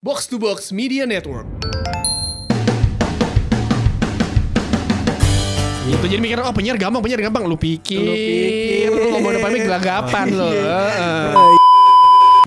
[0.00, 1.44] Box to Box Media Network.
[5.84, 8.88] Gitu jadi mikir oh penyiar gampang penyiar gampang lu pikir lu, pikir.
[8.88, 10.48] ngomong depan mic gelagapan lo.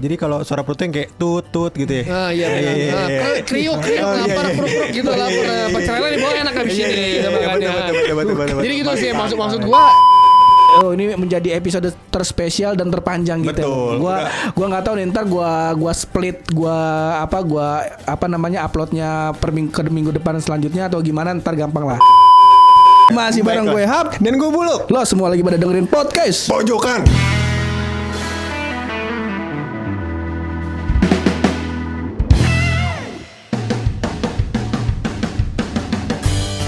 [0.02, 2.04] Jadi kalau suara perutnya yang kayak tut tut gitu ya.
[2.10, 2.74] Ah iya benar.
[2.74, 3.20] iya, Ah, iya.
[3.46, 4.56] Kriuk kriuk Oh, iya, lapar iya.
[4.58, 5.46] perut perut gitu lapar.
[5.78, 6.98] Pacarnya di bawah enak habis Iya, ini.
[7.22, 9.94] iya, iya, Jadi gitu sih maksud maksud gua
[10.82, 13.62] Oh ini menjadi episode terspesial dan terpanjang gitu.
[13.62, 14.02] Betul.
[14.02, 14.26] Gua
[14.58, 16.78] gua nggak tahu nih ntar gua gua split gua
[17.22, 21.86] apa gua apa namanya uploadnya per minggu, ke minggu depan selanjutnya atau gimana ntar gampang
[21.86, 22.00] lah.
[23.14, 24.16] Masih bareng gue Hap.
[24.24, 24.88] Dan gue buluk.
[24.88, 26.48] Lo semua lagi pada dengerin podcast.
[26.48, 27.04] Pojokan.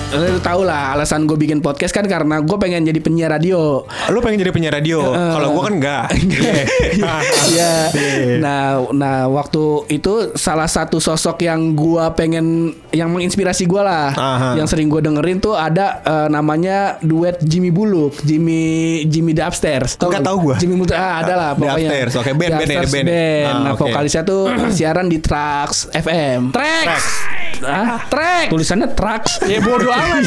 [0.08, 3.84] Lo tau lah alasan gue bikin podcast kan karena gue pengen jadi penyiar radio.
[4.08, 5.02] Lu pengen jadi penyiar radio?
[5.12, 6.04] Kalau gue kan enggak.
[7.46, 7.74] Iya.
[8.40, 14.08] Nah, nah waktu itu salah satu sosok yang gua pengen yang menginspirasi gua lah.
[14.12, 14.50] Aha.
[14.58, 19.96] Yang sering gua dengerin tuh ada eh, namanya duet Jimmy Buluk, Jimmy Jimmy The Upstairs.
[19.96, 20.24] Nggak nggak?
[20.26, 20.56] tahu gua.
[20.58, 21.90] Jimmy Buluk ah, ada lah The pokoknya.
[21.90, 23.08] Upstairs, oke, band, The band ya, Upstairs band.
[23.08, 23.46] band.
[23.46, 23.82] Ah, Nah, oke.
[23.86, 24.42] vokalisnya tuh
[24.76, 26.40] siaran di Trax FM.
[26.52, 27.02] Trax.
[27.64, 28.48] Ah, Trax.
[28.52, 29.24] Tulisannya Trax.
[29.46, 30.24] Ya bodo amat.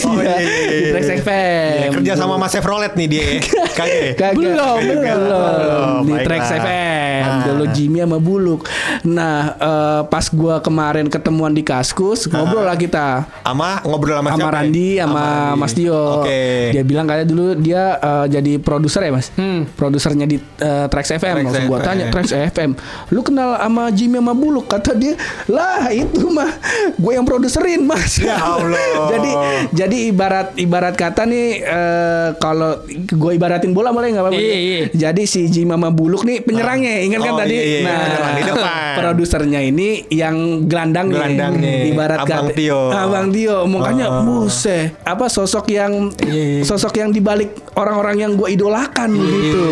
[0.00, 0.90] Oh, iya, iya, iya, Di iya.
[0.92, 1.74] Trax FM.
[1.76, 3.24] Ya, kerja sama Mas Chevrolet nih dia.
[3.72, 4.16] Kagak.
[4.16, 4.30] ya?
[4.32, 5.02] Belum, belum.
[5.02, 5.94] belum.
[6.04, 6.12] Di.
[6.22, 7.44] Trax FM Ah.
[7.44, 8.64] dulu Jimmy sama Buluk.
[9.02, 14.38] Nah, eh, pas gua kemarin ketemuan di Kaskus, ngobrol lah kita Sama ngobrol sama, sama
[14.38, 14.48] siapa?
[14.48, 14.56] ya?
[14.56, 15.58] Randi sama Randi.
[15.58, 16.02] Mas Dio.
[16.18, 16.40] Oke.
[16.72, 19.28] Dia bilang kayak dulu dia eh, jadi produser ya, Mas.
[19.34, 19.68] Hmm.
[19.70, 21.20] Produsernya di eh, Trax FM.
[21.36, 21.86] Trax Langsung gua FM.
[21.86, 22.70] tanya, Trax FM.
[23.10, 24.66] Lu kenal sama Jimmy sama Buluk?
[24.66, 25.14] Kata dia,
[25.46, 26.50] "Lah, itu mah
[26.94, 28.79] gue yang produserin, Mas." Ya Allah.
[29.12, 29.30] jadi
[29.72, 34.38] jadi ibarat ibarat kata nih eh, kalau gue ibaratin bola boleh nggak apa-apa?
[34.38, 34.80] Iya, iya.
[34.90, 37.54] Jadi si Jimmy sama Buluk nih penyerangnya, ingat kan Oh, tadi?
[37.54, 38.74] iya, iya, nah, di depan.
[39.00, 40.36] produsernya ini yang
[40.66, 41.14] gelandangnya.
[41.16, 41.72] Gelandangnya.
[41.86, 42.80] Ibarat Abang kata- Tio.
[42.90, 44.44] Abang Tio, makanya Oh.
[44.44, 46.62] buset, apa sosok yang Iya, iya.
[46.62, 49.64] sosok yang dibalik orang-orang yang gue idolakan gitu.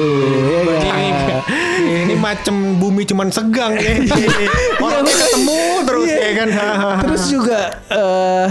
[0.79, 0.95] Ya,
[1.79, 3.95] Ini, ini macam bumi cuman segang ya.
[4.79, 6.19] Orang Iya, ketemu terus Iya.
[6.19, 6.49] ya kan.
[7.03, 7.59] Terus juga
[7.89, 8.47] eh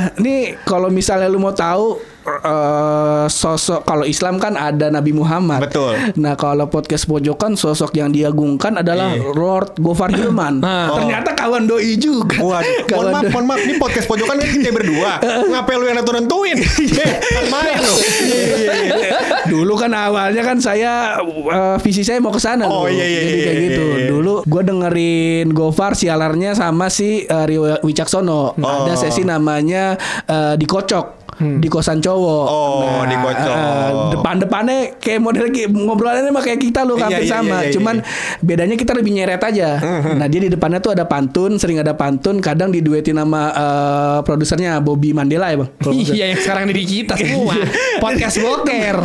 [0.63, 5.63] kalau misalnya lu mau tahu eh, sosok kalau Islam kan ada Nabi Muhammad.
[5.63, 5.95] Betul.
[6.15, 9.31] Nah, kalau podcast pojokan sosok yang diagungkan adalah Iya.
[9.31, 10.59] Lord Gofar Hilman.
[10.59, 10.91] Nah.
[10.93, 12.37] Ternyata kawan doi juga.
[12.37, 13.31] Waduh, mohon Kawan maaf, doi.
[13.31, 15.11] mohon maaf, ini podcast pojokan kan kita berdua.
[15.51, 16.57] Ngapain lu yang nentu-nentuin?
[16.57, 17.95] Kan main lu.
[19.51, 23.31] Dulu kan awalnya kan saya eh, visi saya mau ke sana Oh, iya, iya, Jadi
[23.31, 23.83] iya, kayak iya, gitu.
[23.93, 24.07] iya.
[24.09, 28.55] Dulu gua dengerin Gofar sialarnya sama si eh, Rio Wicaksono.
[28.55, 28.97] Ada Oh.
[28.97, 31.26] sesi namanya eh, dikocok.
[31.37, 32.45] Di kosan cowok.
[32.45, 33.53] Oh, dikocok.
[33.53, 37.47] eh, depan-depannya kayak model kayak ngobrolannya mah kayak kita loh Iya, hampir iya, sama.
[37.47, 37.95] iya, iya, Cuman
[38.39, 39.69] bedanya kita lebih nyeret aja.
[40.11, 44.79] Nah, dia di depannya tuh ada pantun, sering ada pantun, kadang diduetin sama eh, produsernya
[44.79, 45.69] Bobby Mandela ya, Bang.
[45.87, 47.53] Iya yang sekarang di kita semua.
[48.03, 48.97] Podcast boker.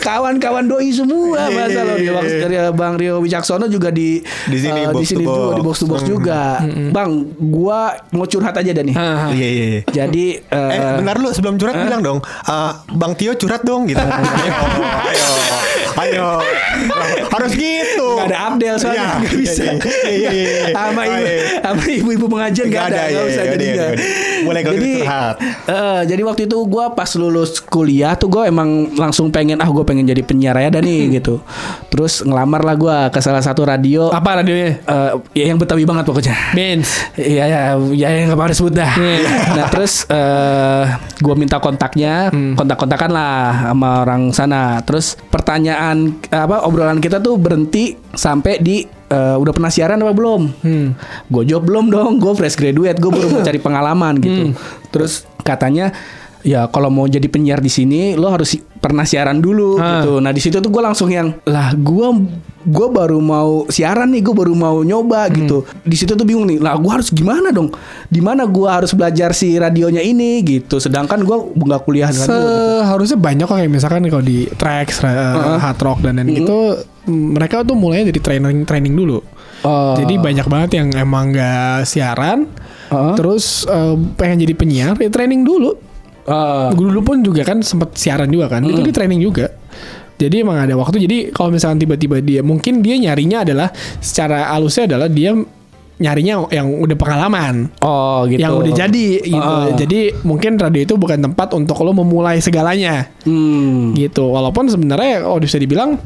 [0.00, 2.38] Kawan-kawan doi semua Iya, masa iya, loh iya, Bang, iya.
[2.40, 5.86] dari Bang Rio Wicaksono juga di Di sini, box di sini juga di box to
[5.86, 6.40] box juga.
[6.90, 7.80] Bang, gua
[8.10, 8.94] mau curhat aja dah nih.
[9.30, 9.80] Iya, iya, iya.
[9.86, 13.98] Jadi eh, Eh, bentar lu sebelum curhat bilang dong, "Eh, Bang Tio curhat dong gitu.
[15.10, 15.28] ayo,
[15.98, 18.08] ayo, ayo, harus gitu.
[18.14, 19.62] Nggak ada Abdel soalnya Iya, nggak bisa.
[19.66, 20.66] iya, iya, iya, iya.
[20.70, 21.58] Sama ibu, iya.
[21.66, 23.88] sama ibu-ibu pengajian Nggak ada, iya, usah iya, jadi iya, iya.
[24.44, 25.36] Boleh kalau jadi, gitu curhat.
[25.68, 29.84] eh, jadi waktu itu gue pas lulus kuliah tuh gue emang langsung pengen ah gue
[29.84, 31.40] pengen jadi penyiar ya dah nih gitu.
[31.88, 34.12] Terus ngelamar lah gue ke salah satu radio.
[34.12, 34.80] Apa radionya?
[34.80, 36.34] eh, ya yang betawi banget pokoknya.
[36.52, 36.88] Benz.
[37.16, 37.60] Iya ya,
[37.92, 38.92] ya yang nggak mau disebut dah.
[39.56, 40.84] nah terus eh
[41.20, 44.80] gue minta kontaknya, kontak-kontakan lah sama orang sana.
[44.84, 50.42] Terus pertanyaan apa obrolan kita tuh berhenti sampai di eh, udah pernah siaran apa belum?
[50.60, 50.88] Hmm.
[51.26, 54.54] Gue jawab belum dong, gue fresh graduate, gue baru mau cari pengalaman gitu.
[54.88, 55.90] Terus katanya
[56.40, 60.00] ya kalau mau jadi penyiar di sini lo harus si- pernah siaran dulu Ah.
[60.00, 60.18] gitu.
[60.18, 62.08] Nah di situ tuh gue langsung yang lah gue
[62.60, 65.64] gue baru mau siaran nih, gue baru mau nyoba gitu.
[65.80, 67.72] Di situ tuh bingung nih, lah gue harus gimana dong?
[68.12, 70.76] Di mana gue harus belajar si radionya ini gitu.
[70.76, 72.20] Sedangkan gue nggak kuliah radio.
[72.20, 72.36] gitu.
[72.84, 77.64] Seharusnya banyak kok kayak misalkan kalau di tracks, uh, hard rock dan lain gitu, mereka
[77.64, 79.24] tuh mulai dari training training dulu.
[79.64, 79.96] Oh.
[79.96, 82.48] Jadi banyak banget yang emang nggak siaran,
[82.92, 83.14] Heeh.
[83.16, 85.76] terus uh, pengen jadi penyiar, ya training dulu.
[86.76, 89.52] Gue dulu pun juga kan sempat siaran juga kan, itu di training juga.
[90.20, 91.00] Jadi emang ada waktu.
[91.00, 93.68] Jadi kalau misalkan tiba-tiba dia, mungkin dia nyarinya adalah
[94.04, 95.32] secara halusnya adalah dia
[96.00, 97.68] nyarinya yang udah pengalaman.
[97.84, 98.40] oh gitu.
[98.40, 99.36] yang udah jadi gitu.
[99.36, 99.68] Ah.
[99.76, 103.92] Jadi mungkin radio itu bukan tempat untuk lo memulai segalanya Hmm.
[103.92, 104.28] gitu.
[104.28, 106.00] Walaupun sebenarnya kalau bisa dibilang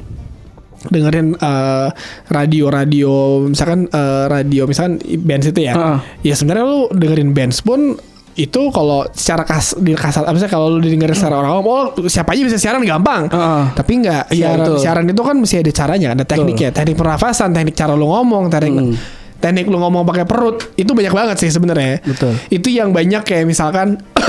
[0.85, 1.89] dengerin eh,
[2.29, 5.73] radio-radio misalkan eh, radio misalkan bands itu ya.
[5.79, 5.99] Heeh.
[6.27, 7.95] Ya sebenarnya lu dengerin bands pun
[8.35, 12.35] itu kalau secara kas di kasar apa sih kalau lu dengerin secara orang oh siapa
[12.35, 13.31] aja bisa siaran gampang.
[13.31, 13.63] Heeh.
[13.73, 14.77] Tapi enggak Iya, siaran, betul.
[14.83, 18.75] siaran itu kan mesti ada caranya, ada tekniknya, teknik pernafasan, teknik cara lu ngomong, teknik
[18.75, 18.97] Hmm.
[19.39, 22.01] teknik lu ngomong pakai perut itu banyak banget sih sebenarnya.
[22.49, 24.01] Itu yang banyak kayak misalkan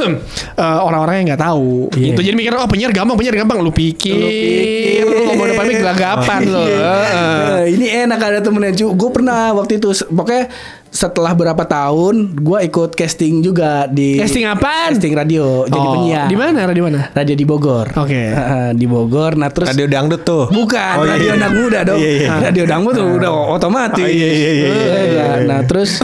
[0.60, 1.88] eh, orang-orang yang nggak tahu.
[1.96, 2.12] Iya.
[2.12, 2.20] Gitu.
[2.30, 3.64] Jadi mikir oh penyiar gampang, penyiar gampang.
[3.64, 6.40] Lu pikir, lu, ngomong depan mic gelagapan.
[6.52, 7.06] Heeh.
[7.16, 8.92] Eh, ini enak ada temennya cu.
[8.92, 10.52] Gue pernah waktu itu pokoknya
[10.96, 14.96] setelah berapa tahun gue ikut casting juga di Casting apaan?
[14.96, 16.26] Casting radio jadi Oh, penyiar.
[16.26, 16.64] Di mana?
[16.64, 17.12] Radio mana?
[17.12, 17.92] Radio di Bogor.
[17.94, 18.16] Oke.
[18.32, 19.36] Heeh, di Bogor.
[19.36, 20.48] Nah terus Radio dangdut tuh.
[20.48, 21.38] Bukan Oh, iya, radio iya.
[21.38, 22.00] anak muda dong.
[22.00, 22.30] Iya, iya.
[22.42, 24.00] Radio dangdut tuh udah otomatis.
[24.00, 25.26] Oh, iya, iya, iya, iya, iya, iya.
[25.44, 26.00] Nah, terus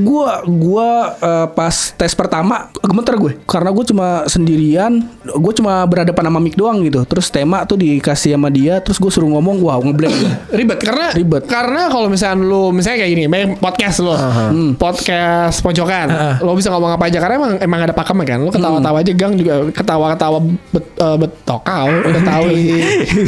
[0.00, 4.92] gua gua eh, pas tes pertama gemeter gue karena gue cuma sendirian,
[5.22, 7.04] gue cuma berhadapan sama mic doang gitu.
[7.04, 10.14] Terus tema tuh dikasih sama dia, terus gue suruh ngomong, wow ngeblank.
[10.14, 10.32] gue.
[10.58, 11.42] Ribet karena Ribet.
[11.44, 14.70] karena kalau misalnya lu misalnya kayak gini, main podcast lu, Hmm.
[14.76, 16.06] podcast pojokan,
[16.38, 19.02] lo bisa ngomong apa aja karena emang emang ada pakemnya kan, lu ketawa-tawa Hmm.
[19.02, 20.38] aja gang juga ketawa-ketawa
[20.70, 21.86] bet, eh, betokau,
[22.16, 22.48] ketawa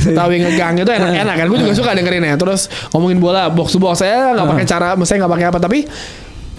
[0.04, 2.34] ketawa ngegang itu enak-enak kan, gue juga suka dengerin ya.
[2.36, 2.60] Terus
[2.90, 4.00] ngomongin bola box to box.
[4.00, 5.78] Saya nggak pakai cara, misalnya nggak pakai apa tapi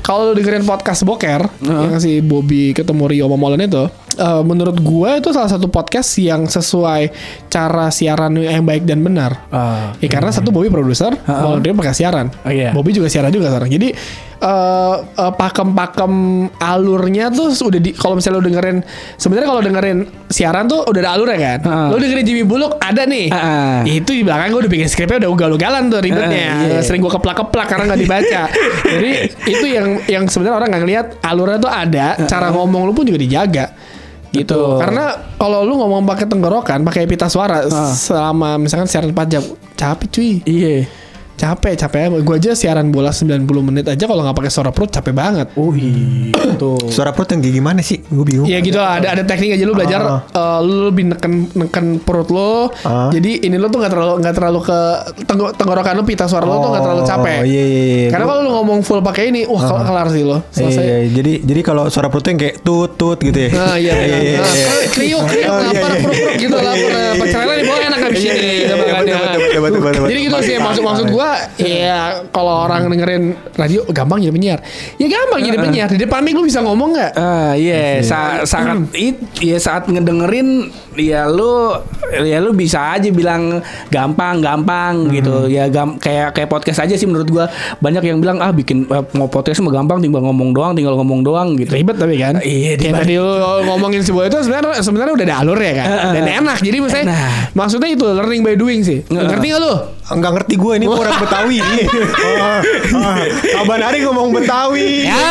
[0.05, 5.09] kalau lu dengerin podcast boker yang si Bobby ketemu Rio Momolen itu eh, menurut gue
[5.17, 7.09] itu salah satu podcast yang sesuai
[7.49, 9.97] cara siaran yang baik dan benar Ah.
[9.97, 12.27] Ya karena satu Bobby produser, Molen Rio pakai siaran.
[12.45, 12.69] Oh, iya.
[12.69, 13.71] Bobby juga siaran juga sekarang.
[13.71, 13.95] Jadi
[14.45, 16.13] eh, eh, pakem-pakem
[16.61, 18.77] alurnya tuh udah di kalau misalnya lo dengerin
[19.17, 19.97] sebenarnya kalau dengerin
[20.29, 21.59] siaran tuh udah ada alurnya kan.
[21.65, 21.87] Heeh.
[21.89, 23.33] Lo dengerin Jimmy Bullock ada nih.
[23.33, 23.99] Heeh.
[24.05, 26.49] Itu di belakang gue udah bikin skripnya udah ugal-ugalan tuh ribetnya.
[26.61, 26.81] Heeh, iya.
[26.85, 28.41] Sering gue keplak-keplak karena nggak dibaca.
[28.93, 29.11] Jadi
[29.49, 33.19] itu yang yang sebenarnya orang nggak ngeliat alurnya tuh ada, cara ngomong lu pun juga
[33.19, 33.65] dijaga.
[34.35, 34.51] Gitu.
[34.51, 34.83] Betul.
[34.83, 35.05] Karena
[35.39, 37.63] kalau lu ngomong pakai tenggorokan, pakai pita suara
[37.95, 39.43] selama misalkan siaran 4 jam,
[39.79, 40.31] capek cuy.
[40.43, 41.04] Iya.
[41.35, 42.15] Capek, capek.
[42.17, 45.51] Gue aja siaran bola 90 menit aja kalau nggak pakai suara perut capek banget.
[45.53, 46.31] Oh iya.
[46.55, 46.79] Tuh.
[46.95, 47.99] Suara perut yang kayak gimana sih?
[48.01, 48.47] Gue bingung.
[48.47, 50.21] Iya gitu lah, ada ada teknik aja lu belajar Ah.
[50.23, 52.71] eh, lu lebih neken neken perut lu.
[52.81, 53.11] Ah.
[53.11, 54.79] Jadi ini lu tuh nggak terlalu nggak terlalu ke
[55.25, 57.37] tenggo- tenggorokan lu pita suara lu tuh nggak terlalu capek.
[57.37, 57.83] Oh iya iya.
[57.99, 58.09] iya.
[58.09, 60.39] Karena kalau lu ngomong full pakai ini, wah kel- kelar sih lo.
[60.39, 60.81] Iya, Selesai.
[60.81, 61.09] iya, iya.
[61.13, 63.49] Jadi jadi kalau suara perut yang kayak tut tut gitu ya.
[63.51, 64.67] Nah, iya, iya, iya, Nah, iya.
[64.87, 65.99] kriuk, kriuk, Oh, iya, lapar, iya.
[65.99, 66.79] perut, perut gitu, Iya, lapar.
[66.79, 67.19] iya, iya, iya.
[67.19, 68.39] Pecelele di bawah enak habis Iya, ini.
[68.39, 68.75] iya, iya,
[70.05, 71.97] Jadi gitu sih maksud maksud gua, ya
[72.29, 73.23] kalau orang dengerin
[73.53, 74.59] radio gampang jadi penyiar.
[74.95, 75.87] Ya gampang jadi penyiar.
[75.89, 77.11] Di depan mic lu bisa ngomong nggak?
[77.15, 81.75] Ah iya, sa- sangat it, ya saat ngedengerin ya lu
[82.15, 85.47] ya lu bisa aja bilang gampang gampang gitu.
[85.47, 87.45] Ya gam, kayak kayak podcast aja sih menurut gua.
[87.77, 91.21] Banyak yang bilang ah bikin eh, mau podcast mah gampang tinggal ngomong doang tinggal ngomong
[91.21, 91.73] doang gitu.
[91.73, 92.37] Ribet tapi kan?
[92.39, 93.33] Iya, kayak tadi lu
[93.65, 95.87] ngomongin sebuah itu sebenarnya sebenarnya udah ada alur ya kan?
[96.13, 97.31] Dan enak jadi maksudnya Enak.
[97.53, 98.99] maksudnya itu learning by doing sih.
[99.07, 99.73] Ngerti gak lu?
[100.05, 101.57] Enggak ngerti gue ini orang Betawi.
[102.35, 102.59] Ah,
[102.95, 103.17] ah.
[103.55, 105.07] Kaban hari ngomong Betawi.
[105.07, 105.25] ya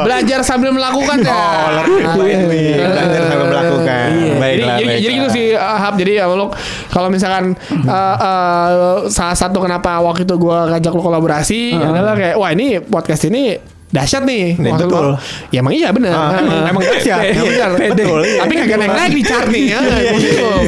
[0.00, 2.76] belajar sambil melakukan ya Oh, learning by doing.
[2.76, 4.06] Belajar sambil melakukan.
[4.10, 4.34] Iya.
[4.34, 4.98] Baiklah, jadi, jadi, baiklah.
[5.00, 6.46] jadi gitu sih uh, Hap jadi ya lo
[6.88, 7.44] kalau misalkan
[7.82, 8.68] uh, uh,
[9.06, 13.56] salah satu kenapa waktu itu gue ngajak lo kolaborasi adalah kayak wah ini podcast ini
[13.90, 15.02] dahsyat nih Maksud betul.
[15.10, 15.18] gua,
[15.50, 17.20] ya emang iya bener Ah, Emang- emang dahsyat.
[17.26, 17.90] Iya, bener.
[17.90, 18.38] Betul, iya.
[18.40, 20.64] tapi kagak naik naik di chart nih ya bingung.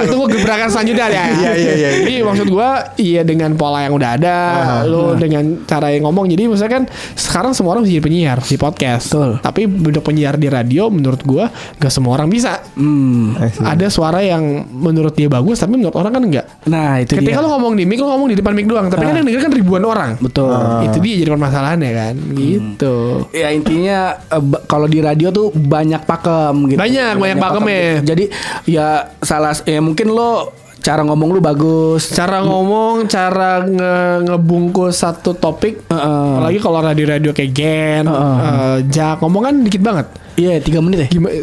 [0.00, 1.24] Nah, tunggu tunggu gebrakan selanjutnya ya.
[1.40, 1.90] Iya, iya, iya.
[2.04, 2.70] jadi maksud gue
[3.00, 4.36] iya dengan pola yang udah ada
[4.84, 6.84] lo dengan cara yang ngomong jadi misalnya kan
[7.16, 9.04] sekarang semua orang bisa jadi penyiar di podcast.
[9.10, 9.30] Betul.
[9.40, 11.48] tapi bentuk penyiar di radio menurut gua
[11.80, 12.60] gak semua orang bisa.
[12.76, 13.36] Hmm.
[13.60, 17.44] Ada suara yang menurut dia bagus tapi menurut orang kan enggak nah itu ketika dia.
[17.44, 19.52] lo ngomong di mic lo ngomong di depan mic doang tapi kan yang denger kan
[19.52, 20.10] ribuan orang.
[20.20, 20.52] Betul.
[20.86, 22.14] Itu dia jadi permasalahannya kan.
[22.36, 22.96] Gitu.
[23.32, 26.78] Ya intinya eh, kalau di radio tuh banyak pakem gitu.
[26.78, 27.84] Banyak, banyak pakemnya.
[28.04, 28.24] jadi
[28.68, 28.88] ya
[29.20, 35.84] salah ya mungkin lo cara ngomong lu bagus cara ngomong cara nge- ngebungkus satu topik
[35.84, 36.30] Heeh.
[36.32, 38.36] apalagi kalau radio-radio kayak Gen Heeh.
[38.40, 40.06] eh, Jak ngomong kan dikit banget
[40.40, 41.36] iya tiga menit ya gimana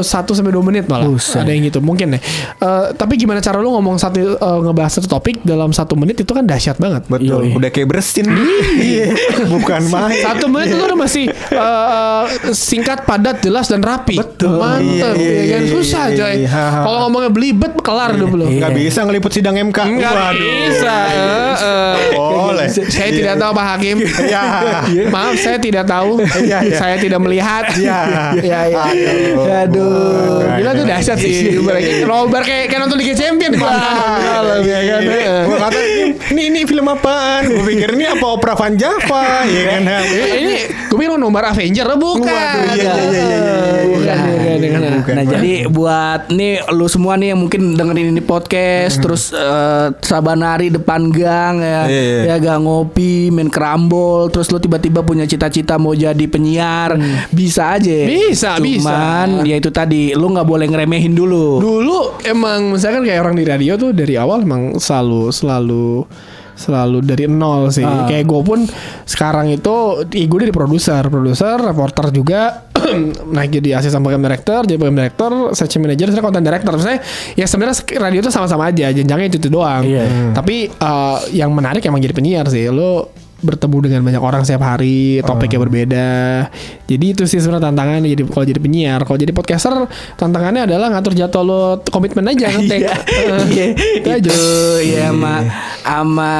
[0.00, 1.42] satu sampai dua menit malah Buset.
[1.42, 2.22] ada yang gitu mungkin deh
[2.58, 6.28] Eh, tapi gimana cara lu ngomong satu eh, ngebahas satu topik dalam satu menit itu
[6.28, 7.46] kan dahsyat banget Betul.
[7.46, 7.54] Yoi.
[7.54, 8.26] Udah kayak bersin.
[8.76, 9.14] Iya.
[9.52, 10.18] Bukan main.
[10.20, 14.58] satu menit itu udah masih eh, singkat padat jelas dan rapi Betul.
[14.58, 16.64] mantep Iya, ya kan iya, susah iya, coy iya.
[16.82, 19.78] kalau ngomongnya belibet kelar udah belum Nggak bisa ngeliput sidang MK.
[19.80, 20.38] Enggak Waduh.
[20.38, 20.94] bisa.
[21.08, 21.94] eh, eh.
[22.14, 22.66] Boleh.
[22.68, 23.96] Saya tidak tahu Pak Hakim.
[24.02, 24.42] Iya.
[25.08, 26.20] Maaf, saya tidak tahu.
[26.38, 26.76] Iya, iya.
[26.76, 27.64] Saya tidak melihat.
[27.74, 28.27] Iya.
[28.36, 28.82] Iya, iya.
[29.64, 30.44] Aduh.
[30.58, 31.56] Gila tuh dahsyat sih.
[31.56, 33.52] Ibaratnya Nobar kayak kayak nonton Liga Champion.
[33.56, 35.00] Malam ya kan.
[35.46, 35.78] Gue kata
[36.30, 37.48] ini ini film apaan?
[37.48, 39.82] Gue pikir ini apa opera Van Java, ya kan?
[40.38, 40.56] Ini
[40.90, 42.28] gue pikir lo nomor Avenger oh, bukan.
[42.28, 43.24] Waduh, iya, iya, iya,
[43.86, 45.14] iya, iya, Nah.
[45.14, 50.68] Nah jadi buat nih lu semua nih yang mungkin dengerin ini podcast terus eh, sabanari
[50.72, 52.22] depan gang ya Iya, iya.
[52.34, 56.98] ya gang ngopi main kerambol terus lu tiba-tiba punya cita-cita mau jadi penyiar
[57.30, 59.48] bisa aja Bisa, cuman bisa.
[59.48, 63.72] ya itu tadi lu nggak boleh ngeremehin dulu Dulu emang misalkan kayak orang di radio
[63.78, 66.07] tuh dari awal emang selalu selalu
[66.58, 67.86] selalu dari nol sih.
[67.86, 68.10] Ah.
[68.10, 68.60] Kayak gue pun
[69.06, 72.66] sekarang itu gue dari produser, produser, reporter juga
[73.36, 76.74] naik jadi asisten program director, jadi program director, search manager, saya content director.
[76.82, 76.98] Saya
[77.38, 79.86] ya sebenarnya radio itu sama-sama aja, jenjangnya itu, itu doang.
[79.86, 80.34] Iya.
[80.34, 82.66] Tapi eh, yang menarik emang jadi penyiar sih.
[82.74, 86.10] Lo bertemu dengan banyak orang setiap hari, topiknya berbeda.
[86.84, 89.00] Jadi itu sih sebenarnya tantangannya jadi kalau jadi penyiar.
[89.02, 92.80] Kalau jadi podcaster tantangannya adalah ngatur jadwal lo komitmen aja ngetek.
[92.82, 94.30] Iya, Eh, iya, itu aja.
[94.82, 95.34] ya sama
[95.80, 96.32] sama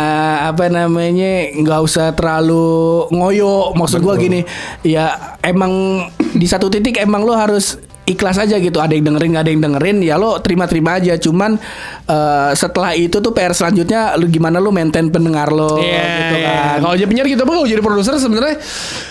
[0.44, 2.68] apa namanya nggak usah terlalu
[3.10, 4.42] ngoyo maksud gua gini
[4.82, 9.44] ya emang di satu titik emang lo harus ikhlas aja gitu ada yang dengerin nggak
[9.44, 11.60] ada yang dengerin ya lo terima-terima aja cuman
[12.04, 16.48] eh, setelah itu tuh PR selanjutnya lu gimana lo maintain pendengar lo Iya, gitu iya.
[16.48, 18.56] kan Kalau jadi penyiar gitu, apa kalau jadi produser sebenarnya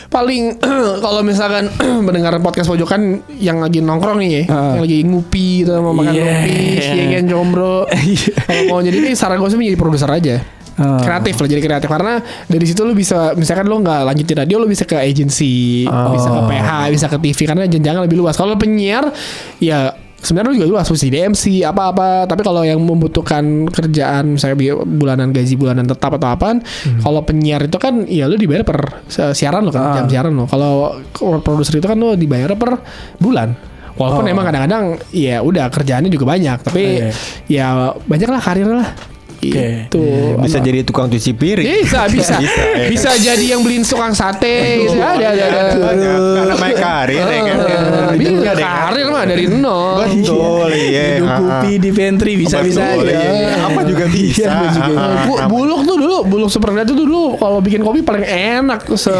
[0.07, 0.57] paling
[1.05, 1.69] kalau misalkan
[2.07, 4.71] mendengar podcast pojokan yang lagi nongkrong nih ya, Heeh.
[4.73, 6.25] yang lagi ngupi atau mau makan Iya.
[6.25, 7.85] kopi, siang jombro.
[8.47, 10.35] kalau mau jadi ini saran gue sih menjadi produser aja.
[10.77, 11.01] Oh.
[11.01, 14.65] Kreatif lah jadi kreatif karena dari situ lu bisa misalkan lu nggak lanjutin radio lu
[14.65, 18.33] bisa ke agency, bisa ke PH, bisa ke TV karena jenjangnya lebih luas.
[18.33, 19.09] Kalau penyiar
[19.57, 25.29] ya sebenarnya lu juga luas mesti DMC apa-apa tapi kalau yang membutuhkan kerjaan misalnya bulanan
[25.29, 26.57] gaji bulanan tetap atau apaan
[26.99, 29.93] kalau penyiar itu kan ya lu dibayar per si- siaran lo kan Ah.
[29.95, 30.97] jam siaran lo kalau
[31.39, 32.81] produser itu kan lu dibayar per
[33.17, 33.53] bulan
[33.93, 34.33] walaupun Oh.
[34.33, 37.09] emang kadang-kadang ya udah kerjaannya juga banyak tapi Iya.
[37.47, 37.65] ya
[37.99, 38.89] banyak lah karir lah
[39.39, 40.05] itu
[40.39, 41.65] Bisa jadi tukang cuci piring.
[41.83, 42.87] bisa bisa Bisa, ya.
[42.89, 45.61] bisa jadi yang beliin tukang sate gitu ada ada ada.
[46.37, 47.57] Karena main karir ya kan.
[48.15, 51.19] Bisa karir mah dari nol Betul, iya.
[51.21, 53.53] Ah, kopi di pantry bisa-bisa aja iya, iya.
[53.67, 54.41] Apa juga bisa.
[54.41, 55.03] Iya, apa juga.
[55.27, 59.11] Bu- buluk tuh dulu, buluk supernet itu dulu kalau bikin kopi paling enak se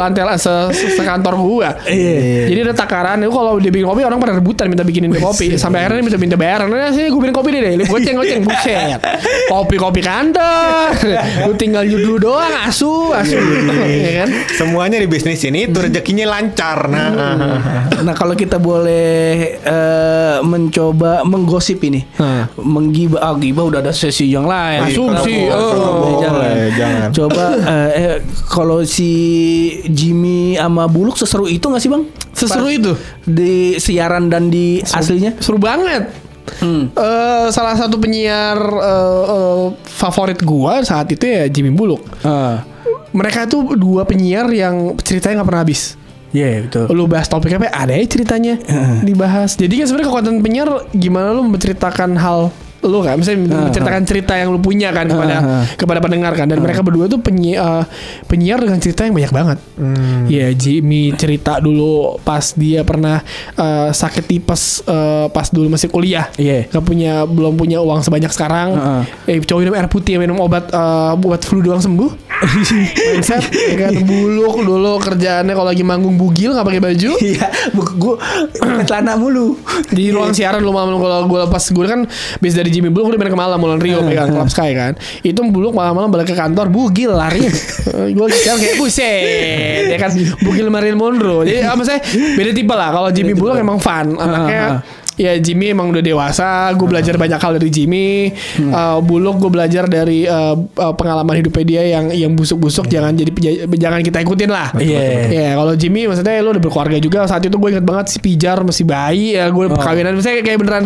[0.00, 0.52] lantai se,
[0.94, 1.70] sekantor gua.
[1.86, 2.50] Iya.
[2.50, 5.54] Jadi ada takaran itu kalau dia bikin kopi orang pada rebutan minta bikinin kopi.
[5.56, 6.66] Sampai akhirnya minta minta bayaran.
[6.66, 7.86] Nah, sini gue bikin kopi deh deh.
[7.86, 8.98] Goceng goceng buset.
[9.54, 10.98] Kopi kopi kantor.
[11.46, 13.38] Lu tinggal nyuduh doang asu asu.
[13.86, 14.28] ya kan?
[14.50, 16.90] Semuanya di bisnis ini itu rezekinya lancar.
[16.90, 17.82] Nah, ah, ah.
[18.02, 22.50] Nah kalau kita boleh eh, mencoba menggosip ini, Hah.
[22.58, 24.90] menggibah, ah gibah udah ada sesi yang lain.
[24.90, 26.02] Asumsi, Kita oh.
[26.02, 26.50] boleh, jangan.
[26.74, 27.08] Jangan.
[27.14, 28.16] Coba eh, eh,
[28.50, 29.12] kalau si
[29.86, 32.02] Jimmy sama Buluk seseru itu nggak sih bang?
[32.34, 32.92] Seseru Pas itu?
[33.22, 35.38] di siaran dan di aslinya?
[35.38, 36.23] Seru banget.
[36.60, 36.92] Hmm.
[36.92, 42.04] Eh, salah satu penyiar eh, eh, favorit gua saat itu ya Jimmy Buluk.
[42.22, 42.64] Ah,
[43.14, 45.94] Mereka tuh dua penyiar yang ceritanya nggak pernah habis.
[46.34, 46.90] Iya betul.
[46.90, 48.58] Lu bahas topik apa ada ya ceritanya
[49.06, 49.54] dibahas.
[49.54, 52.50] Jadi kan sebenarnya konten penyiar gimana lu menceritakan hal
[52.84, 55.64] lu kan misalnya menceritakan cerita yang lu punya kan kepada Ah, ah.
[55.74, 57.84] kepada pendengar kan dan mereka berdua tuh penyi, eh,
[58.24, 59.58] penyiar dengan cerita yang banyak banget.
[60.28, 63.24] Ya Jimmy cerita dulu pas dia pernah
[63.54, 66.28] eh, sakit tipes eh, pas dulu masih kuliah.
[66.36, 66.68] Iya.
[66.68, 68.68] Gak punya belum punya uang sebanyak sekarang.
[68.74, 72.10] Ah, Eh cowok minum air putih minum obat eh, buat flu doang sembuh.
[72.44, 77.10] Mindset ya kan buluk dulu kerjaannya kalau lagi manggung bugil nggak pakai baju.
[77.24, 78.14] Iya, gue
[78.54, 79.56] pakai celana mulu.
[79.88, 82.00] di ruang siaran lu malam kalau gue pas gue kan
[82.36, 84.92] bis dari Jimmy Buluk udah main ke malam Mulan Rio pegang Club Sky kan?
[85.22, 87.46] Itu Buluk malam-malam balik ke kantor bugil lari.
[88.16, 90.10] Gue sekarang kayak buset ya kan?
[90.42, 91.46] Bugil Marilyn Monroe.
[91.46, 92.02] Jadi apa saya
[92.34, 94.82] beda tipe lah kalau Jimmy Buluk emang fun anaknya
[95.14, 98.34] Ya Jimmy emang udah dewasa, gue belajar banyak hal dari Jimmy.
[98.58, 102.90] Uh, Buluk gue belajar dari uh, uh, pengalaman hidupnya dia yang yang busuk-busuk.
[102.90, 103.30] Jangan jadi
[103.78, 104.74] jangan kita ikutin lah.
[104.74, 105.30] Iya.
[105.30, 107.30] Ya kalau Jimmy maksudnya lu udah berkeluarga juga.
[107.30, 109.38] Saat itu gue inget banget si Pijar masih bayi.
[109.38, 110.18] Ya gue perkawinan.
[110.18, 110.84] Misalnya kayak beneran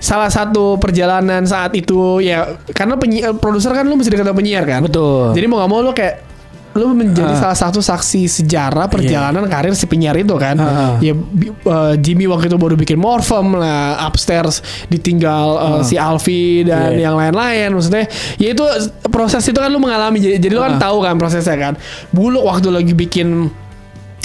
[0.00, 2.24] salah satu perjalanan saat itu.
[2.24, 4.80] Ya karena penyi- eh, produser kan lu mesti dekat sama penyiar kan?
[4.88, 5.36] Betul.
[5.36, 6.35] jadi mau gak mau lu kayak
[6.76, 7.40] lu menjadi Ah.
[7.48, 10.94] salah satu saksi sejarah perjalanan karir si penyiar itu kan Ah.
[11.00, 16.76] ya eh, Jimmy waktu itu baru bikin Morphem lah upstairs ditinggal eh, si Alfi dan
[16.76, 16.92] Ah.
[16.92, 17.00] Iya.
[17.08, 18.04] yang lain-lain maksudnya
[18.36, 18.64] ya itu
[19.08, 20.82] proses itu kan lu mengalami jadi, jadi lu kan Ah.
[20.82, 21.74] tahu kan prosesnya kan
[22.10, 23.48] buluk waktu lagi bikin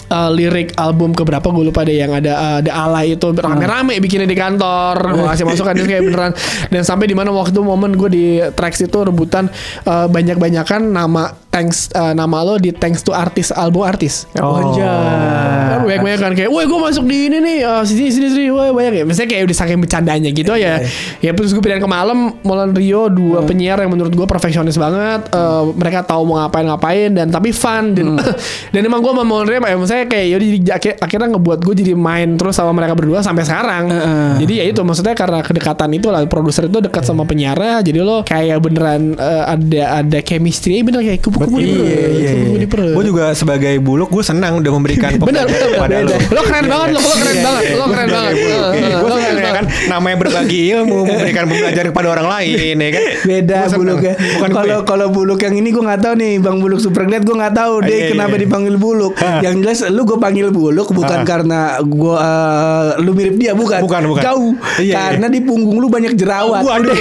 [0.08, 4.27] uh, lirik album keberapa gue lupa deh yang ada uh, The Alay itu rame-rame bikinnya
[4.27, 6.31] di kantor gue kasih masukan itu kayak beneran
[6.67, 9.48] dan sampai di mana waktu momen gue di tracks itu rebutan
[9.86, 14.24] uh, banyak-banyakan nama thanks eh, nama lo di thanks to artis album artis.
[14.39, 14.55] Oh.
[14.72, 18.48] Kan banyak banyak kan kayak, woi gue masuk di ini nih, eh, sini sini sini,
[18.50, 19.05] woi banyak ya.
[19.05, 20.79] Misalnya kayak udah saking bercandanya gitu ya.
[21.20, 25.27] Ya terus gue pindahin ke malam, Molan Rio dua penyiar yang menurut gue perfeksionis banget.
[25.27, 28.15] Eh, mereka tahu mau ngapain ngapain dan tapi fun dan,
[28.74, 31.75] dan emang gue sama Molan Rio, ya, misalnya kayak yaudah jadi akhir- akhirnya ngebuat gue
[31.84, 33.91] jadi main terus sama mereka berdua sampai sekarang.
[34.39, 38.24] Jadi ya itu maksudnya karena kedekatan itu lah produser itu dekat sama penyiarnya, jadi lo
[38.24, 42.31] kayak beneran eh, ada ada chemistry, bener kayak kupu-kupu di perut, Iya, iya,
[42.62, 42.93] iya.
[42.93, 46.10] Gue juga sebagai buluk gue senang udah memberikan Bener, bener, kepada bener.
[46.10, 46.17] lo.
[46.31, 48.33] Lo keren banget, lo, lo keren banget, lo keren banget.
[48.33, 49.89] Gue senang keren ya kan banget.
[49.89, 53.03] namanya berbagi ilmu memberikan pembelajaran kepada orang lain ya kan.
[53.24, 53.57] Beda.
[53.71, 54.13] Bukan gue.
[54.51, 57.55] Kalau kalau buluk yang ini gue nggak tahu nih, Bang Buluk Super Glad gue nggak
[57.55, 58.41] tahu Ah, deh iya, kenapa iya.
[58.43, 59.13] dipanggil buluk.
[59.41, 63.79] Yang jelas lu gue panggil buluk bukan karena gue eh, lu mirip dia bukan.
[63.81, 64.21] Bukan, bukan.
[64.21, 64.51] Jauh.
[64.77, 64.95] Iya, iya.
[65.15, 66.62] karena di punggung lu banyak jerawat.
[66.62, 66.95] Waduh.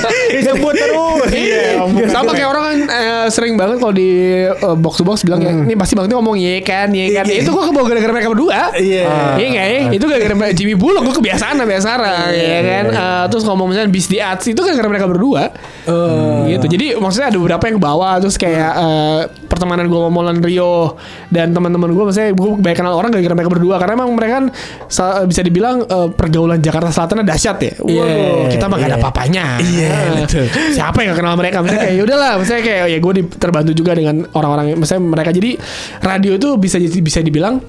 [0.34, 1.30] Disebut terus.
[1.32, 2.78] Iya, sama kayak orang kan
[3.28, 4.10] sering banget kalau di
[4.42, 7.24] eh, box to box bilang ya, ini pasti bang Tio ngomong iya kan, iya kan.
[7.24, 7.40] Iya.
[7.40, 8.74] Itu gue kebawa gara-gara mereka berdua.
[8.74, 9.06] Iya.
[9.38, 9.80] Iya nggak ya?
[9.94, 11.88] Itu gara-gara Jimmy Bullock gue kebiasaan lah biasa
[12.32, 12.84] ya kan.
[12.90, 15.54] Eh, terus ngomong misalnya bis di arts itu gara-gara mereka berdua.
[16.46, 16.66] Gitu.
[16.66, 20.98] Jadi maksudnya ada beberapa yang ke bawah terus kayak eh, pertemanan gue sama Molan Rio
[21.28, 24.44] dan teman-teman gue maksudnya gue banyak kenal orang gara-gara mereka berdua karena emang mereka kan
[24.86, 27.72] sa- bisa dibilang pergaulan Jakarta Selatan dahsyat ya.
[27.78, 28.04] Iya,
[28.50, 29.44] kita mah gak ada apa-apanya.
[29.58, 30.46] Iya, Eh, betul.
[30.72, 31.58] Siapa yang gak kenal mereka?
[31.60, 35.60] Misalnya kayak yaudahlah, misalnya kayak ya gue terbantu juga dengan orang-orang misalnya mereka jadi
[36.00, 37.60] radio itu bisa bisa dibilang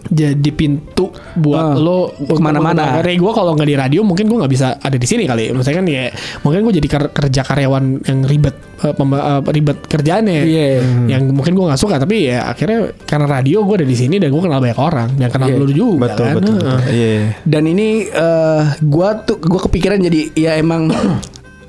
[0.00, 2.98] jadi pintu buat Ah, lo ke mana-mana.
[2.98, 5.52] Karena gue kalau nggak di radio mungkin gue nggak bisa ada di sini kali.
[5.52, 6.02] Misalnya kan ya
[6.40, 8.56] mungkin gue jadi ker- kerja karyawan yang ribet
[8.96, 10.40] pemba- eh, ribet kerjaannya.
[10.42, 10.66] Iya.
[11.06, 14.32] Yang mungkin gue nggak suka tapi ya akhirnya karena radio gue ada di sini dan
[14.32, 15.56] gue kenal banyak orang dan kenal Iya.
[15.60, 16.34] lu juga Betul kan.
[16.34, 16.54] betul.
[16.56, 16.66] betul.
[16.66, 16.80] Heeh.
[16.90, 17.12] Iya.
[17.44, 20.90] Dan ini eh gua tuh gua kepikiran jadi ya emang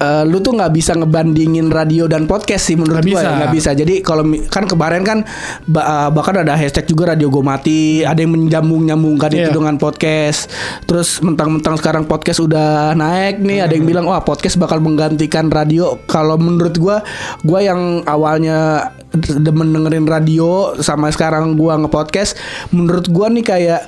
[0.02, 3.22] eh, lu tuh nggak bisa ngebandingin radio dan podcast sih menurut bisa.
[3.22, 3.70] ya, nggak bisa.
[3.72, 5.22] Jadi kalau kan kemarin kan
[5.70, 9.54] eh, bahkan ada hashtag juga radio go mati, ada yang menyambung nyambungkan itu Iya.
[9.54, 10.50] dengan podcast.
[10.84, 16.02] Terus mentang-mentang sekarang podcast udah naik nih, ada yang bilang wah podcast bakal menggantikan radio.
[16.06, 17.06] Kalau menurut gua,
[17.44, 22.40] gua yang awalnya demen dengerin radio sama sekarang gua nge-podcast,
[22.72, 23.82] menurut gua nih kayak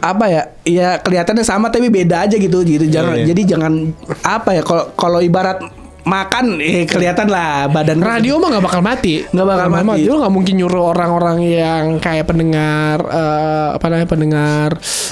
[0.00, 3.26] apa ya ya kelihatannya sama tapi beda aja gitu gitu jangan Iya.
[3.30, 3.72] jadi jangan
[4.22, 5.60] apa ya kalau kalau ibarat
[6.06, 9.26] makan eh kelihatan lah badan Radio mah nggak bakal mati.
[9.26, 10.06] Nggak bakal mati.
[10.06, 14.70] Lu nggak mungkin nyuruh orang-orang yang kayak pendengar eh, apa namanya pendengar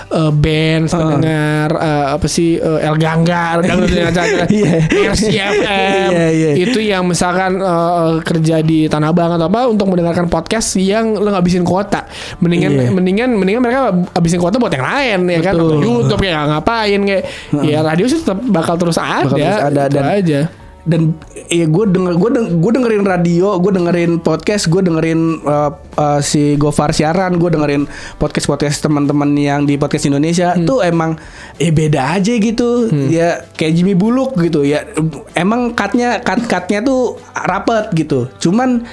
[0.09, 4.75] eh, band, pendengar eh, apa sih eh, El Ganggar, acara Iya.
[5.11, 6.11] RCFM.
[6.15, 6.51] Iya, iya.
[6.63, 11.27] Itu yang misalkan eh, kerja di Tanah Abang atau apa untuk mendengarkan podcast yang lu
[11.27, 12.07] ngabisin kuota.
[12.39, 12.89] Mendingan Iya.
[12.95, 13.81] mendingan mendingan mereka
[14.15, 15.67] habisin kuota buat yang lain ya kan Betul.
[15.67, 17.23] atau YouTube kayak ngapain kayak
[17.67, 19.27] ya radio sih tetap bakal terus ada.
[19.27, 20.41] Bakal terus ada, dan- aja.
[20.85, 21.17] Dan
[21.49, 26.61] ya gue denger gue gue dengerin radio gue dengerin podcast gue dengerin uh, uh, si
[26.61, 27.89] Gofar siaran gue dengerin
[28.21, 31.17] podcast podcast teman-teman yang di podcast Indonesia tuh emang
[31.57, 32.93] eh beda aja gitu.
[33.09, 34.85] Ya kayak Jimmy Buluk gitu ya.
[35.33, 38.29] Emang cutnya cut cutnya tuh rapet gitu.
[38.37, 38.85] Cuman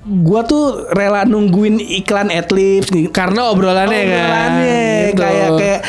[0.00, 4.16] gue tuh rela nungguin iklan adlibs Karena obrolannya, kan.
[4.16, 5.20] Obrolannya Gitu.
[5.20, 5.80] kayak kayak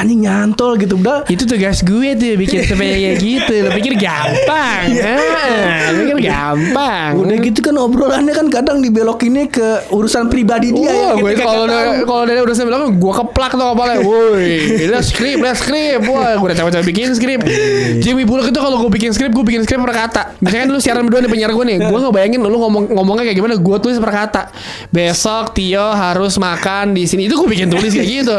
[0.00, 1.28] anjing nyantol gitu udah.
[1.28, 3.54] Itu tugas gue tuh bikin supaya kayak gitu.
[3.68, 4.84] Lo pikir gampang.
[5.92, 7.10] Lo pikir gampang.
[7.20, 11.08] Udah gitu kan obrolannya kan kadang dibelokinnya ke urusan pribadi dia ya.
[11.20, 11.68] Gue kalau
[12.08, 16.46] kalau dari udah bilang gue keplak tuh kepala, woi, lihat skrip, lihat skrip, wah, gue
[16.46, 17.40] udah capek-capek bikin skrip.
[18.00, 20.22] Jimmy Bullock itu kalau gue bikin skrip, gue bikin skrip per kata.
[20.40, 23.54] Misalkan lu siaran berdua nih penyiar gue nih, gue ngebayangin lu ngomong ngomongnya kayak gimana,
[23.58, 24.42] gue tulis per kata.
[24.94, 28.36] Besok Tio harus makan di sini, itu gue bikin tulis kayak gitu.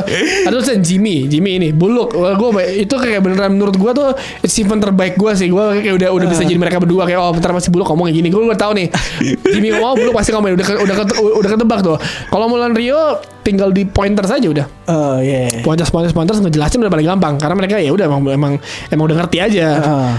[0.48, 4.08] Ada tulisan Jimmy, Ini, Wah, gue itu kayak beneran menurut gue tuh
[4.46, 7.04] achievement terbaik gue sih, gue kayak udah udah bisa jadi mereka berdua.
[7.10, 8.88] Kayak oh bentar pasti Bullock ngomong kayak gini, gue udah tahu nih.
[9.54, 10.96] Jimmy ngomong Bullock pasti ngomong udah udah
[11.42, 11.98] udah ketebak tuh.
[12.32, 14.66] Kalau Mulan Rio tinggal di pointer saja udah.
[14.88, 15.62] Oh iya.
[15.62, 18.54] Pointers pointers pointers ngejelasin udah paling gampang karena mereka ya udah emang emang
[18.88, 19.68] emang udah ngerti aja.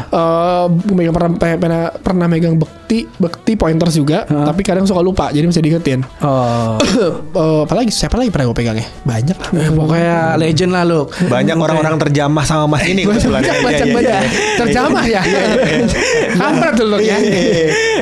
[0.09, 5.31] Eh, gue megang pernah, pernah pernah megang bekti bekti pointers juga, tapi kadang suka lupa
[5.31, 6.03] jadi bisa diingetin.
[6.21, 6.77] Oh.
[7.33, 8.85] Eh, apalagi siapa lagi pernah gue pegang ya?
[9.03, 9.51] Banyak lah.
[9.57, 11.09] Eh, pokoknya legend lah lu.
[11.09, 13.41] Banyak orang-orang terjamah sama Mas ini kebetulan.
[13.41, 14.13] banyak Iya, banyak iya, banyak.
[14.13, 14.31] iya.
[14.61, 15.23] Terjamah ya.
[16.37, 17.17] Kampret dulu ya.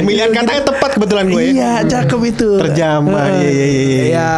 [0.03, 1.43] Milihan katanya tepat kebetulan gue.
[1.55, 2.51] Iya, cakep itu.
[2.59, 4.03] Terjamah, iya, iya, iya, iya.
[4.11, 4.31] Ya,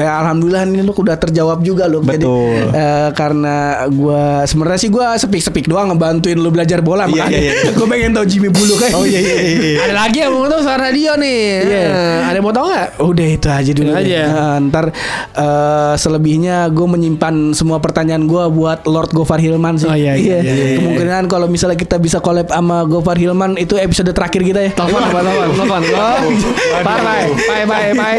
[0.00, 2.00] ya, alhamdulillah ini lu udah terjawab juga loh.
[2.00, 2.72] Jadi Betul.
[2.72, 3.56] eh, karena
[3.88, 7.38] gua sebenarnya sih gua sepik-sepik doang ngebantuin lu belajar bola Iya, makanya.
[7.38, 7.70] iya, iya.
[7.76, 8.92] Gua pengen tahu Jimmy Bulu kayak.
[8.92, 9.78] Oh iya iya iya.
[9.82, 11.40] Ada lagi yang mau tahu soal radio nih.
[11.60, 11.82] Iya.
[11.84, 12.88] Eh, Ada yang mau tahu nggak?
[13.00, 14.00] Udah itu aja dulu deh.
[14.00, 14.20] aja.
[14.26, 14.84] Nah, ntar
[15.30, 19.84] eh, selebihnya gue menyimpan semua pertanyaan gue buat Lord Gofar Hilman sih.
[19.84, 20.76] Oh, iya, iya, iya, iya.
[20.76, 24.70] Kemungkinan kalau misalnya kita bisa collab sama Gofar Hilman itu episode terakhir kita ya.
[24.72, 25.82] Telepon, telepon, telepon,
[26.70, 28.16] Bye, bye, bye, bye, bye.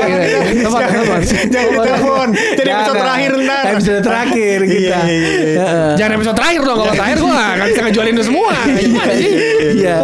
[0.53, 1.21] Telepon, telepon.
[1.71, 2.27] Jangan telepon.
[2.31, 3.01] Jadi episode Jangan.
[3.01, 3.63] terakhir ntar.
[3.67, 4.77] Episode terakhir kita.
[4.77, 5.55] Iya, iya, iya.
[5.57, 5.91] Heeh.
[5.95, 6.77] Jangan episode terakhir dong.
[6.77, 8.53] Kalau terakhir gue nggak bisa ngejualin itu semua.
[8.67, 9.31] Gimana sih?
[9.73, 9.95] Iya.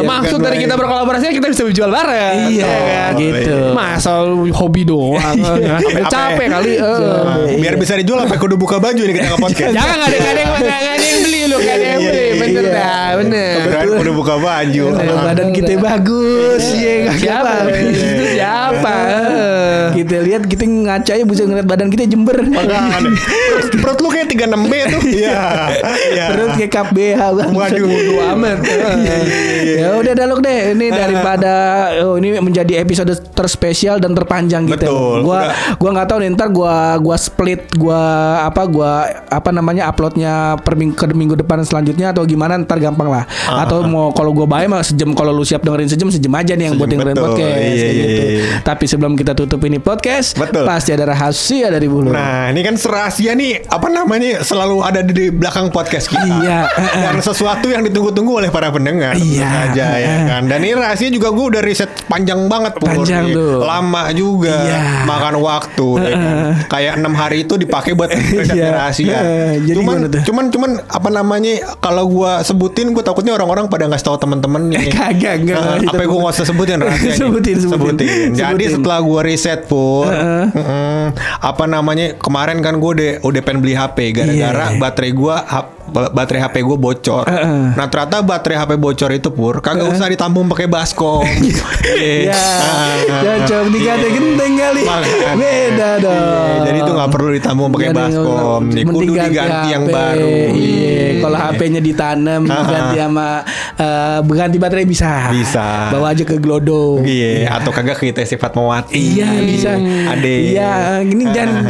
[0.00, 2.36] Maksud dari kita berkolaborasi kita bisa jual bareng.
[2.48, 3.10] Iya, Ya kan?
[3.16, 3.56] gitu.
[3.72, 4.12] Masa
[4.52, 5.36] hobi doang.
[6.08, 6.72] Capek kali.
[6.74, 6.82] eh.
[6.82, 9.72] Nah, Biar bisa dijual apa kudu buka baju nih kita nge-podcast.
[9.72, 12.08] Jangan nggak ada nggak ada yang nggak ada yang beli lu nggak ada yang Iya,
[12.08, 12.22] beli.
[12.22, 12.72] iya, Bener iya.
[12.72, 13.56] dah, bener.
[13.98, 14.84] Kudu buka baju.
[14.94, 17.52] Kalau badan kita bagus, iya nggak Siapa?
[18.28, 18.94] siapa?
[19.90, 22.40] Kita lihat kita ngaca ya bisa ngeliat badan kita jember.
[22.40, 22.98] Makanya.
[23.52, 25.00] Perut- Perut lu kayak 36B tuh.
[25.04, 25.40] Iya.
[26.08, 26.24] Iya.
[26.32, 27.50] Perut kayak kap BH bang.
[27.52, 27.84] Waduh.
[27.84, 28.58] Bodo amat.
[29.68, 31.52] ya udah daluk deh ini daripada
[32.02, 34.88] oh, ini menjadi episode terspesial dan terpanjang gitu.
[34.88, 35.16] Betul.
[35.22, 35.40] Gua
[35.76, 38.00] gua nggak tahu nih ntar gua gua split gua
[38.42, 38.90] apa gua
[39.28, 43.24] apa namanya uploadnya per minggu ke minggu depan selanjutnya atau gimana ntar gampang lah.
[43.46, 46.70] Atau mau kalau gua bayar mah sejam kalau lu siap dengerin sejam sejam aja nih
[46.70, 47.28] yang buat Sejam, dengerin betul.
[47.28, 48.22] podcast Iya, iya, gitu.
[48.24, 48.44] iya.
[48.62, 50.64] Tapi sebelum kita tutup ini podcast Betul.
[50.78, 52.08] Pasti ada rahasia dari bulu.
[52.08, 56.70] Nah ini kan rahasia nih Apa namanya Selalu ada di belakang podcast kita Iya.
[57.02, 59.42] Dan sesuatu yang ditunggu-tunggu oleh para pendengar Iya.
[59.66, 62.86] saja ya kan Dan ini rahasia juga gue udah riset panjang banget Pur.
[62.88, 63.34] Panjang Nih.
[63.34, 63.58] tuh.
[63.60, 64.80] Lama juga Iya.
[65.04, 66.36] Makan waktu ya kan?
[66.68, 68.68] Kayak enam hari itu dipakai buat riset Iya.
[68.72, 73.84] rahasia Eh, jadi Cuman cuman cuman apa namanya Kalau gue sebutin Gue takutnya orang-orang pada
[73.84, 78.06] nggak tahu temen-temen nih Kagak, enggak, Eh, Apa gue nggak usah sebutin rahasia Sebutin, sebutin.
[78.30, 78.70] Jadi Sebutin.
[78.70, 80.06] setelah gue riset pun.
[81.40, 82.14] Apa namanya?
[82.14, 84.78] Kemarin kan gue udah udah pengen beli HP gara-gara Iya.
[84.78, 85.36] baterai gue
[85.90, 87.24] baterai HP gue bocor.
[87.24, 87.74] Heeh.
[87.74, 91.24] Nah ternyata baterai HP bocor itu pur kagak usah ditampung pakai baskom.
[91.98, 92.94] Ya, Ah.
[93.18, 94.82] cocok dikata genteng kali.
[95.34, 96.12] Beda dong.
[96.12, 98.60] Iya, jadi itu nggak perlu ditampung pakai ada baskom.
[98.68, 100.36] Nih kudu diganti yang baru.
[100.52, 102.64] Iya, kalau HP-nya ditanam Ah.
[102.64, 103.28] ganti sama
[103.74, 105.30] eh, ganti baterai bisa.
[105.30, 105.88] Bisa.
[105.90, 107.00] Bawa aja ke Glodo.
[107.00, 109.18] Iya, atau kagak kita sifat mewati.
[109.18, 109.72] Iya bisa.
[110.08, 110.36] Ade.
[110.52, 110.72] Iya,
[111.02, 111.66] gini jangan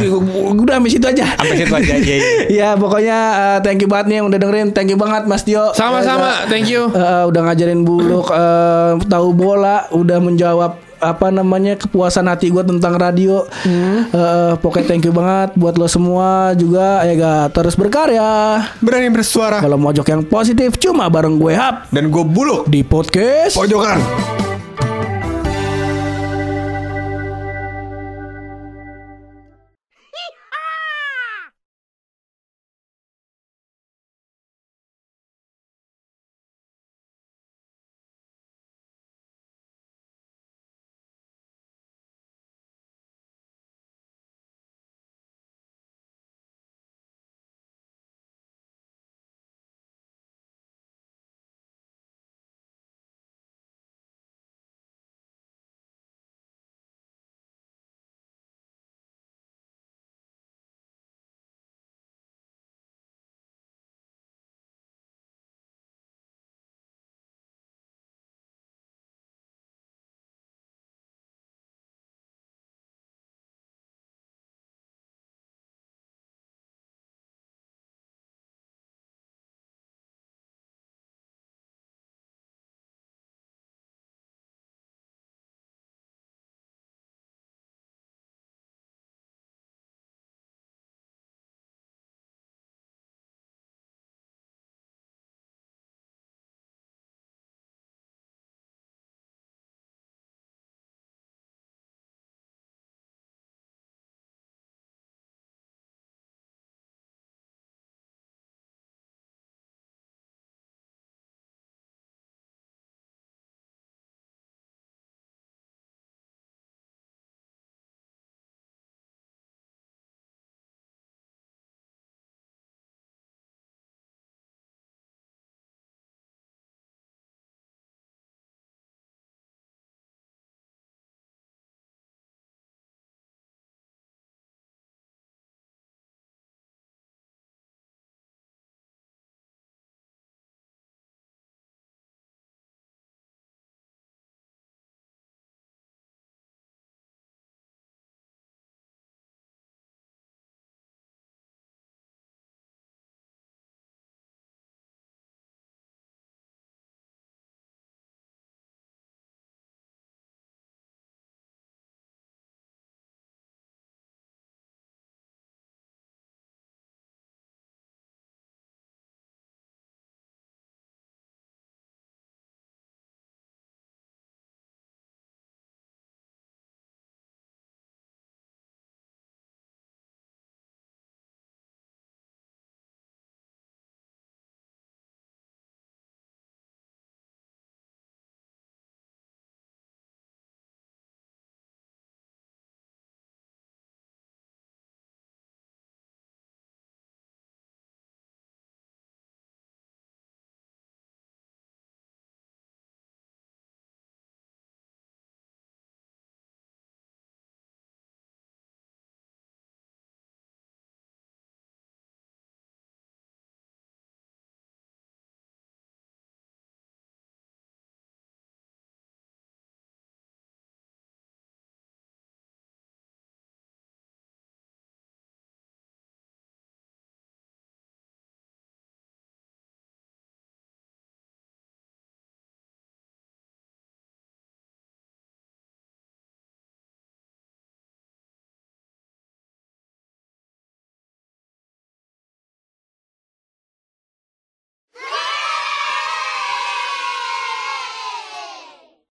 [0.53, 1.25] udah sampai situ aja.
[1.35, 1.93] Sampai situ aja.
[1.95, 2.31] Iya, iya.
[2.59, 4.73] Ya pokoknya eh, thank you banget nih yang udah dengerin.
[4.73, 5.69] Thank you banget Mas Tio.
[5.71, 6.89] Sama-sama, Udah- thank you.
[6.89, 12.91] Eh, udah ngajarin buluk eh, tahu bola, udah menjawab apa namanya kepuasan hati gue tentang
[12.93, 13.47] radio.
[13.63, 18.59] Eh, pokoknya thank you banget buat lo semua juga ya ga terus berkarya.
[18.79, 23.55] Berani bersuara Kalau mojok yang positif cuma bareng gue Hap dan gue buluk di podcast
[23.55, 24.01] pojokan.